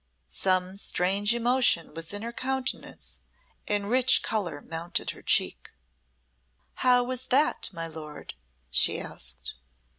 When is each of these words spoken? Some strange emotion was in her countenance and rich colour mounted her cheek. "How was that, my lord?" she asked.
Some 0.27 0.77
strange 0.77 1.31
emotion 1.35 1.93
was 1.93 2.11
in 2.11 2.23
her 2.23 2.33
countenance 2.33 3.21
and 3.67 3.87
rich 3.87 4.23
colour 4.23 4.59
mounted 4.59 5.11
her 5.11 5.21
cheek. 5.21 5.69
"How 6.81 7.03
was 7.03 7.27
that, 7.27 7.69
my 7.71 7.85
lord?" 7.85 8.33
she 8.71 8.99
asked. 8.99 9.53